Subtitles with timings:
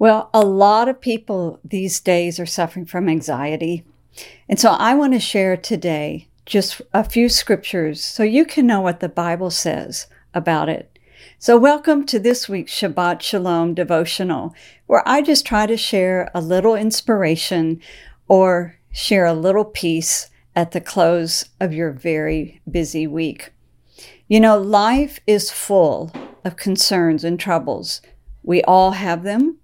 [0.00, 3.84] Well, a lot of people these days are suffering from anxiety.
[4.48, 8.80] And so I want to share today just a few scriptures so you can know
[8.80, 10.98] what the Bible says about it.
[11.38, 14.54] So, welcome to this week's Shabbat Shalom devotional,
[14.86, 17.78] where I just try to share a little inspiration
[18.26, 23.52] or share a little peace at the close of your very busy week.
[24.28, 26.10] You know, life is full
[26.42, 28.00] of concerns and troubles.
[28.42, 29.58] We all have them,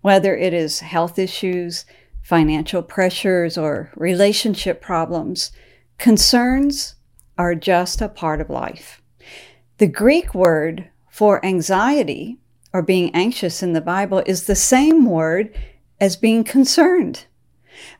[0.00, 1.84] whether it is health issues,
[2.22, 5.52] financial pressures, or relationship problems.
[5.98, 6.94] Concerns
[7.36, 9.00] are just a part of life.
[9.78, 12.38] The Greek word for anxiety
[12.72, 15.54] or being anxious in the Bible is the same word
[16.00, 17.26] as being concerned,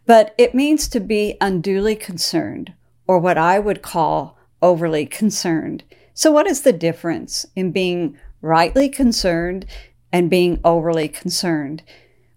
[0.06, 2.72] but it means to be unduly concerned
[3.06, 5.84] or what I would call overly concerned.
[6.14, 9.66] So, what is the difference in being rightly concerned
[10.12, 11.82] and being overly concerned?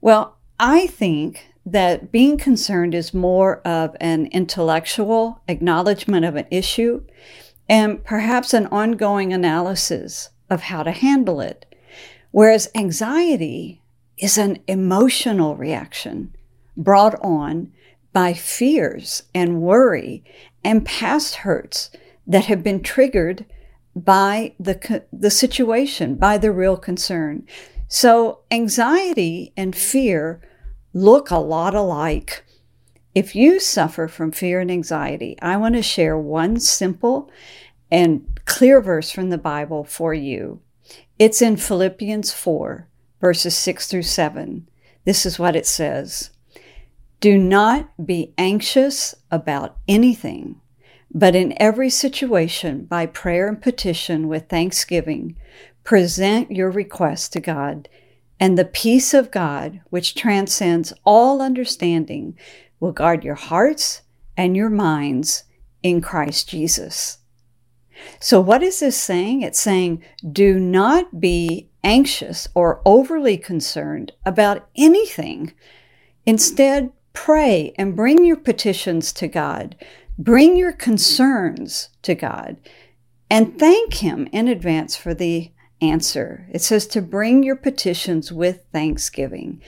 [0.02, 7.04] Well, I think that being concerned is more of an intellectual acknowledgement of an issue
[7.70, 11.66] and perhaps an ongoing analysis of how to handle it.
[12.32, 13.82] Whereas anxiety
[14.18, 16.36] is an emotional reaction
[16.76, 17.72] brought on
[18.12, 20.24] by fears and worry
[20.64, 21.90] and past hurts
[22.28, 23.46] that have been triggered
[23.96, 27.48] by the, the situation, by the real concern.
[27.88, 30.42] So, anxiety and fear
[30.94, 32.44] look a lot alike.
[33.14, 37.30] If you suffer from fear and anxiety, I want to share one simple
[37.92, 40.62] and clear verse from the Bible for you.
[41.20, 42.88] It's in Philippians 4,
[43.22, 44.68] verses 6 through 7.
[45.06, 46.32] This is what it says
[47.20, 50.60] Do not be anxious about anything
[51.14, 55.36] but in every situation, by prayer and petition with thanksgiving,
[55.84, 57.88] present your requests to God,
[58.40, 62.38] and the peace of God, which transcends all understanding,
[62.80, 64.02] will guard your hearts
[64.36, 65.44] and your minds
[65.84, 67.20] in Christ Jesus.
[68.20, 69.44] So, what is this saying?
[69.44, 75.54] It's saying, do not be anxious or overly concerned about anything.
[76.26, 79.76] Instead, pray and bring your petitions to God.
[80.18, 82.58] Bring your concerns to God
[83.30, 85.52] and thank Him in advance for the
[85.82, 86.48] answer.
[86.52, 89.62] It says to bring your petitions with thanksgiving.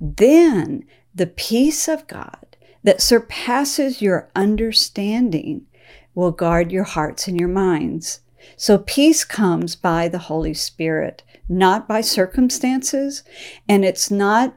[0.00, 5.66] Then the peace of God that surpasses your understanding
[6.14, 8.20] will guard your hearts and your minds.
[8.56, 13.22] So peace comes by the Holy Spirit, not by circumstances,
[13.68, 14.56] and it's not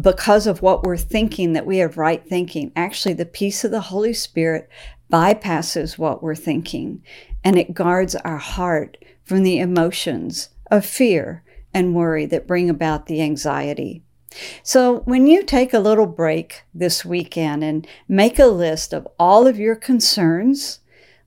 [0.00, 2.72] because of what we're thinking that we have right thinking.
[2.76, 4.68] Actually, the peace of the Holy Spirit
[5.10, 7.02] bypasses what we're thinking
[7.44, 13.06] and it guards our heart from the emotions of fear and worry that bring about
[13.06, 14.02] the anxiety.
[14.62, 19.46] So, when you take a little break this weekend and make a list of all
[19.46, 20.80] of your concerns,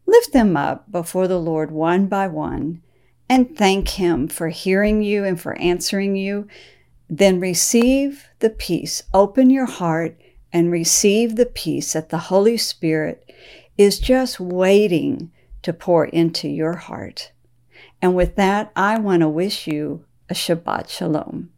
[0.06, 2.82] lift them up before the Lord one by one
[3.30, 6.48] and thank Him for hearing you and for answering you
[7.10, 9.02] then receive the peace.
[9.14, 10.20] Open your heart
[10.54, 13.32] and receive the peace that the Holy Spirit
[13.78, 15.32] is just waiting
[15.62, 17.32] to pour into your heart.
[18.02, 21.50] And with that, I want to wish you a Shabbat Shalom.